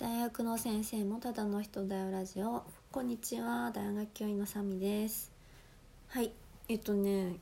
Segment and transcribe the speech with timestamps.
[0.00, 2.62] 大学の先生もただの人だよラジオ。
[2.90, 5.30] こんにちは大学教員のサミです。
[6.08, 6.32] はい
[6.70, 7.34] えっとね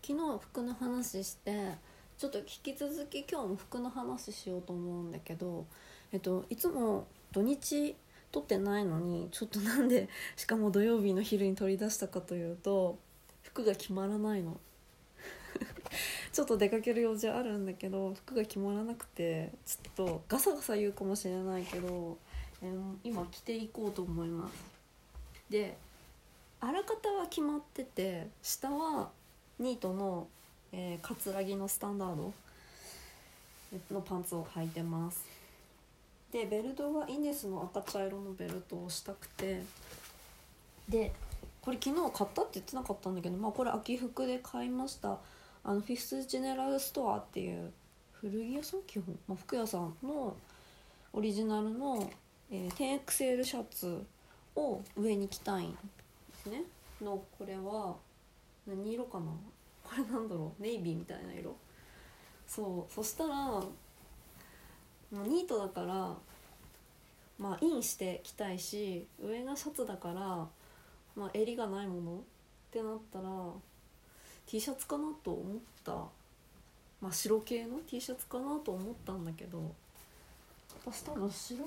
[0.00, 1.72] 昨日服の話して
[2.18, 5.66] ちょっと引き続き今日も服の話しようと思うんだけど
[6.12, 7.96] えっといつも土日
[8.30, 12.96] 撮ってないのにちょっとなんでしかも土曜日の昼に取り出したかというと
[13.42, 14.56] 服が決まらないの。
[16.32, 22.16] ちょっと出かける用事あるんだけど服が決まらなくてちょっとガサガサ言うかもしれないけど、
[22.62, 24.52] えー今着ていこうと思います。
[25.50, 25.76] で
[26.60, 29.10] あらかたは決まってて下は
[29.58, 30.28] ニートの、
[30.72, 32.32] えー、カツラギのスタンダード
[33.90, 35.24] のパンツを履いてます。
[36.30, 39.62] でベルトはイネスの赤茶色のベルトをしたくて
[40.88, 41.12] で
[41.60, 45.18] これ昨日買ったって言ってなかったんだけどまあこれ秋服で買いました。
[45.64, 47.72] あのフィフスジェネラルストアっていう
[48.12, 50.36] 古着屋さん基本、まあ、服屋さんの
[51.12, 52.10] オリジナルの、
[52.50, 54.04] えー、10XL シャツ
[54.56, 55.78] を上に着たいんで
[56.42, 56.62] すね。
[57.00, 57.96] のこれは
[58.66, 59.26] 何色かな？
[59.84, 60.62] これなんだろう？
[60.62, 61.54] ネイビーみたいな色？
[62.46, 63.62] そうそしたらも
[65.12, 66.16] うニートだから
[67.38, 70.48] まあインして着たいし上がシャツだから、
[71.16, 72.20] まあ、襟がないものっ
[72.70, 73.28] てなったら
[74.46, 75.92] T シャツかなと思った。
[77.00, 79.72] まあ白系の T シャツかなと思ったんだけど。
[80.84, 81.62] 私多分白系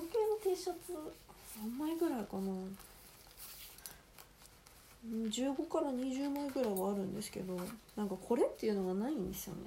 [0.50, 0.92] の T シャツ
[1.58, 2.52] 3枚ぐらいかな。
[5.08, 7.56] 15から20枚ぐらいはあるんですけど
[7.96, 9.60] なんかこれっていうのがないんですよね。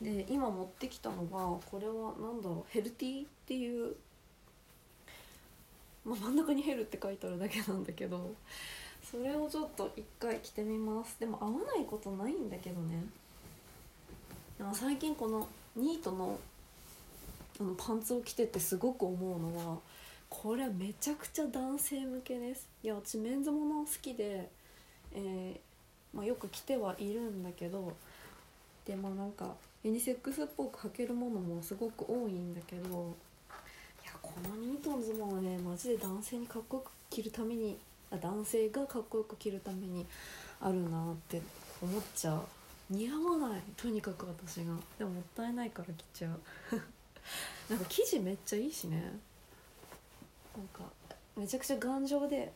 [0.00, 3.94] で今持ってきたのがこれは何だろうヘルティっていう、
[6.04, 8.34] まあ、真ん中にヘルって書いてあるだけなんだけど
[9.02, 11.18] それをちょっと一回着てみます。
[11.18, 13.04] でも合わないことないんだけどね。
[14.58, 16.38] でも最近このニートの
[17.60, 19.78] あのパンツを着ててすごく思うのは
[20.30, 22.68] これはめちゃくちゃ男性向けです。
[22.82, 24.48] いや私メンズもの好きで、
[25.12, 25.72] えー
[26.16, 27.92] まあ、よく着てはいるんだけど
[28.86, 33.14] でもなんかユニセックスっぽく履けるものもすごく多いんだけど
[34.02, 37.78] いやこのニートのズボンはねマジで男性にかっこよく着るために
[38.18, 40.06] 男性がかっこよく着るために
[40.60, 41.40] あるなって
[41.80, 42.42] 思っちゃう。
[42.90, 43.62] 似合わない。
[43.76, 44.74] とにかく私が。
[44.98, 46.40] でももったいないから着ちゃう。
[47.70, 49.00] なんか生地めっちゃいいしね。
[50.56, 50.80] なんか
[51.36, 52.52] めちゃくちゃ頑丈で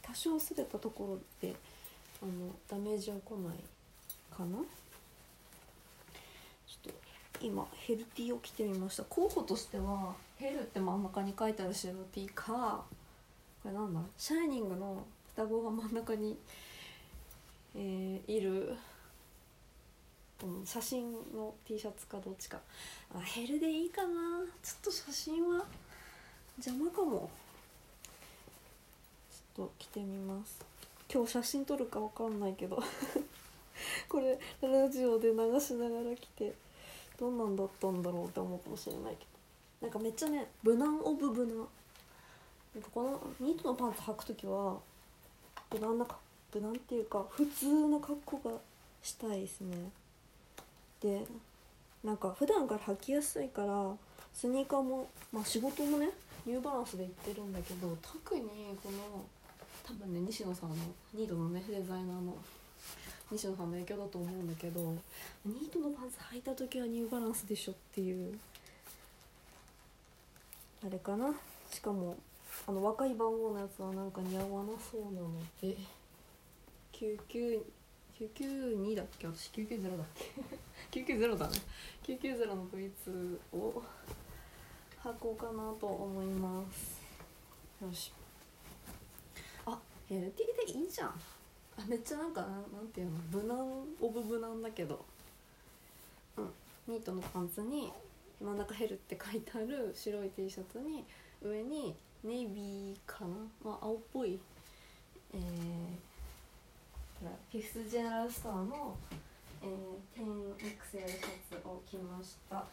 [0.00, 1.54] 多少擦れたところで
[2.22, 3.56] あのダメージは来ない
[4.30, 4.58] かな。
[6.66, 6.94] ちょっと
[7.40, 9.04] 今ヘルティーを着てみました。
[9.04, 12.84] 候補としてはヘルって真ん中に書いてある白 T か
[13.62, 14.00] これなんだ？
[14.18, 16.36] シャイニングの双子が真ん中に、
[17.76, 18.74] えーいる、
[20.42, 22.58] うん、写真の T シャツかどっちか。
[23.14, 24.08] あヘルでいいかな。
[24.62, 25.64] ちょっと写真は
[26.58, 27.30] 邪魔かも。
[29.30, 30.64] ちょっと着てみます。
[31.12, 32.82] 今日写真撮るかわかんないけど。
[34.08, 36.54] これラジオで流しながら来て
[37.18, 39.24] どんなんだったんだろうって思うかもしれないけ
[39.80, 39.86] ど。
[39.86, 41.68] なんかめっちゃね無難オブ無難
[42.74, 44.78] なんかこのニートのパンツ履く時は
[45.72, 46.06] 無難な
[46.54, 48.50] 無難っていうか普通の格好が
[49.02, 49.76] したいですね。
[51.00, 51.26] で
[52.04, 53.92] なんか普段から履きやすいから
[54.32, 56.10] スニーカーも、まあ、仕事もね
[56.46, 58.42] ニューバランスで行ってるんだけど特に
[58.82, 59.24] この
[59.84, 60.76] 多分ね西野さんの
[61.14, 62.36] ニートのねデザイナーの
[63.30, 64.80] 西野さんの影響だと思うんだけど
[65.44, 68.38] ニートのパンツ履いた時はニューバランスでしょっていう
[70.84, 71.32] あれかな。
[71.70, 72.16] しかも
[72.66, 75.30] あの若い番号のやつはなんか似合わなそうなの
[75.60, 75.76] で
[76.92, 79.26] 992だっけ？
[79.26, 80.06] 私990だっ
[80.90, 81.00] け？
[81.04, 81.58] 990だね。
[82.06, 83.82] 990の V2 を
[85.02, 87.00] 履こうかなと思います。
[87.82, 88.12] よし。
[89.66, 89.76] あ
[90.08, 91.08] LT でいいじゃん。
[91.08, 91.14] あ
[91.88, 93.18] めっちゃなんかなんなんていうの？
[93.42, 93.58] 無難
[94.00, 95.04] オブ無難だけど。
[96.36, 96.50] うん。
[96.86, 97.90] ニートのパンツに
[98.40, 101.04] 真ん中ヘルって書いてある白い T シャツに
[101.42, 104.38] 上にネイビーかなまあ青っぽい。
[105.34, 106.12] えー
[107.22, 108.96] れフィフスジェネラルストアの、
[109.62, 112.64] えー、10XL シャツを着ました。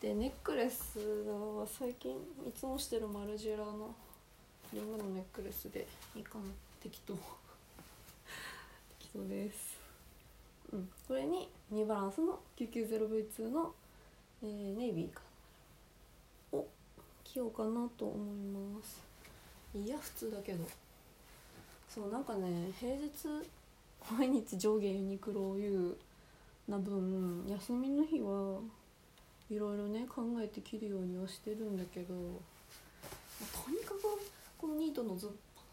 [0.00, 2.16] でネックレスは最近い
[2.52, 3.94] つもしてるマルジュラの
[4.72, 6.44] リングのネックレスでいいかな。
[6.82, 7.14] 適当。
[8.98, 9.78] 適当です。
[10.72, 10.88] うん。
[11.06, 13.72] これにニューバランスの 990V2 の、
[14.42, 15.31] えーネイビーかを
[17.32, 18.18] 着ようかなと思い
[18.76, 19.00] ます。
[19.74, 20.64] いや普通だけど。
[21.88, 23.10] そうなんかね平日
[24.18, 25.96] 毎日上下ユニクロを言う
[26.68, 28.60] な分休みの日は
[29.50, 34.02] いろいろね考えて着るようにはしてるんだけどとにかく
[34.56, 35.28] このニートのズ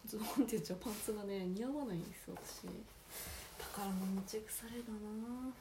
[0.06, 2.64] ズボンって言っちゃうパンツがね似合わないんですよ私。
[2.66, 5.54] だからもう持ち腐れだな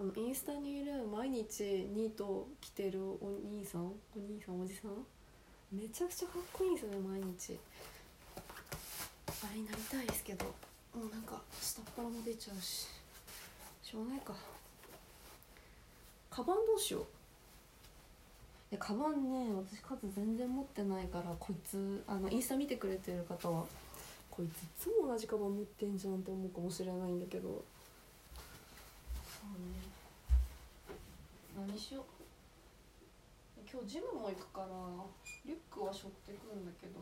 [0.00, 4.92] あのインスタにいる毎日ニート着てるお兄さんお兄さんおじさん。
[5.72, 7.58] めちゃくちゃかっこいいんですよね毎日。
[9.42, 10.52] あれになりたいですけども
[10.94, 12.86] うなんか下っ腹も出ちゃうし。
[13.82, 14.34] しょうがないか。
[16.30, 17.04] カバンどうしよう。
[18.70, 23.64] でカバンね私数全然持ってないからこいつあのインスタ見てくれてる方は
[24.30, 27.64] こいついつも同じカバン持ってんじゃんって思うかもしれないんだけど。
[29.38, 29.78] そうね。
[31.68, 32.04] 何しよう。
[33.70, 34.66] 今日ジムも行くから
[35.46, 36.94] リュックは背負ってくんだけど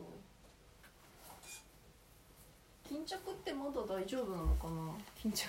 [2.87, 4.93] 巾着ってまだ大丈夫なのかな。
[5.15, 5.47] 巾着？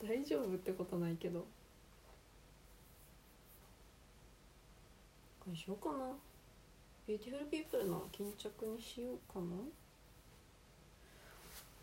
[0.02, 1.40] 大丈夫ってことないけど。
[1.40, 1.46] こ
[5.50, 6.12] れしようかな。
[7.06, 9.44] ビューティフルピープルの巾着にしようかな。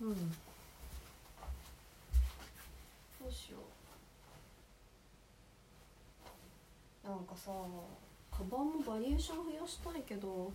[0.02, 0.36] うん
[3.28, 3.58] どうしよ
[7.04, 7.08] う。
[7.10, 7.52] なんかさ
[8.32, 10.50] カバンもバリエーション増やしたいけど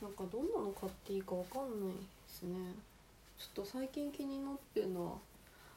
[0.00, 2.56] なんかどんなの買っていいかわかんないですね。
[3.36, 5.12] ちょっと最近気になってるのは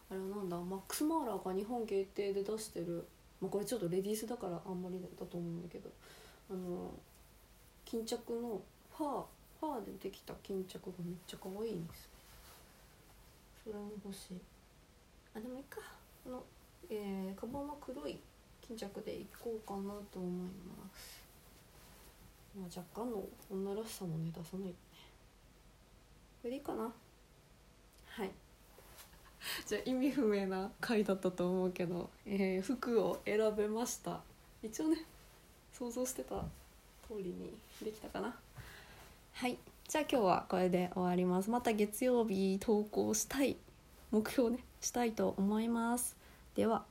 [0.10, 3.06] あれなんだマックスマーラーが日本限定で出してる。
[3.42, 5.90] まあこれちょっとレディースだからあんまりだと思うんだけど。
[6.50, 6.92] あの
[7.84, 8.62] 巾着の
[8.98, 9.24] ファー
[9.60, 12.10] ファーでできた巾着がめっちゃ可愛いんです
[13.66, 14.59] それも欲しい。
[15.36, 15.80] あでもいいか。
[16.24, 16.44] この、
[16.90, 18.20] えー、カバンは黒い
[18.62, 21.24] 巾着でいこうかなと思います。
[22.58, 24.74] まあ、若干の女らしさもね出さないとね。
[26.42, 26.92] これでいいかな。
[28.06, 28.32] はい。
[29.66, 34.22] じゃあ意味不明な回だったと思うけど、えー、服を選べました。
[34.62, 34.98] 一応ね
[35.72, 36.44] 想像してた
[37.08, 38.36] 通りにできたかな。
[39.34, 39.58] はい。
[39.88, 41.50] じゃあ今日はこれで終わります。
[41.50, 43.58] また月曜日投稿したい。
[44.12, 46.16] 目標ねしたいと思います。
[46.56, 46.89] では。